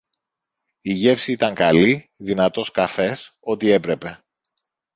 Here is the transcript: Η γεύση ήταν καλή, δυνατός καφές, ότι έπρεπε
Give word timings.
Η 0.81 0.93
γεύση 0.93 1.31
ήταν 1.31 1.53
καλή, 1.53 2.11
δυνατός 2.15 2.71
καφές, 2.71 3.37
ότι 3.39 3.69
έπρεπε 3.69 4.23